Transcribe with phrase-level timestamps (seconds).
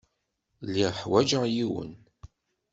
[0.65, 1.91] Lliɣ ḥwajeɣ yiwen.